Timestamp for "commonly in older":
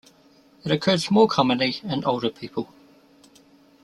1.27-2.31